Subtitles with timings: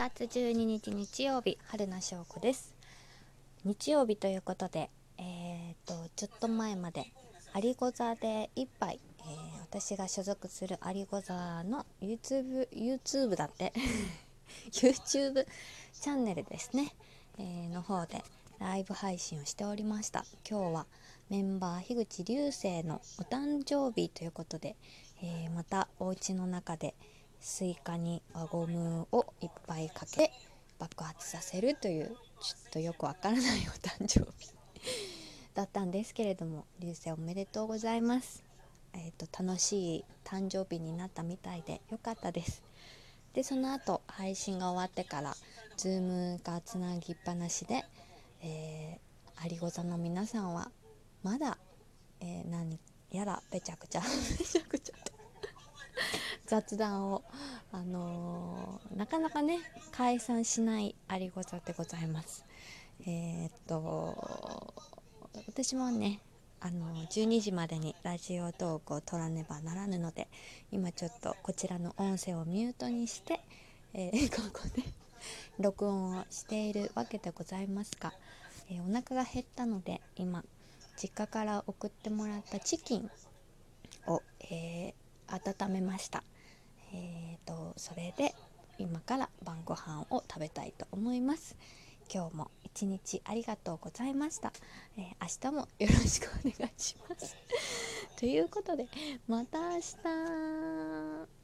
[0.00, 2.74] 月12日日曜日春名翔子です。
[3.66, 4.88] 日曜日ということで
[5.18, 7.12] えー、とちょっと前まで
[7.52, 13.74] アリゴ座で一杯、えー、私が所属するアリゴ座の YouTube, YouTube だって
[14.72, 15.46] YouTube
[15.92, 16.94] チャンネルですね、
[17.38, 18.24] えー、の方で
[18.58, 20.24] ライブ配信をしておりました。
[20.50, 20.86] 今日は
[21.28, 24.76] メンバー樋口流星のお誕生日ということで、
[25.22, 26.94] えー、またお家の中で
[27.40, 30.32] スイカに輪ゴムをいっぱいかけて
[30.78, 32.12] 爆発させるというちょ
[32.68, 34.50] っとよくわからないお誕生日。
[35.54, 38.44] だったんですけれども流星おめでとうございます、
[38.94, 42.62] えーと、楽しい誕生日になったみたいでよかったです。
[43.34, 45.34] でその後配信が終わってから
[45.76, 47.84] Zoom がつなぎっぱなしで、
[48.42, 50.70] えー、アリゴ座の皆さんは
[51.22, 51.58] まだ、
[52.20, 52.78] えー、何
[53.10, 54.02] やらべちゃくちゃ。
[56.50, 57.22] 雑談を、
[57.70, 59.60] あのー、なかなかね
[59.92, 62.44] 解散しないありご座でございます。
[63.06, 64.74] えー、っと
[65.46, 66.20] 私もね
[66.58, 70.26] あの12時までにラジオトークを取らねばならぬので
[70.72, 73.38] 今ちょっとこちらの音声をミュートにして、
[73.94, 74.82] えー、 ここで
[75.62, 78.12] 録音をしているわけでございますが、
[78.68, 80.44] えー、お腹が減ったので今
[81.00, 83.08] 実家から送ってもらったチキン
[84.08, 86.24] を、えー、温めました
[86.92, 88.34] えーと、それで
[88.78, 91.56] 今から晩ご飯を食べたいと思います。
[92.12, 94.52] 今日も一日ありがとうございました、
[94.98, 97.36] えー、明日もよろしくお願いします。
[98.18, 98.88] ということで
[99.28, 101.39] また明日。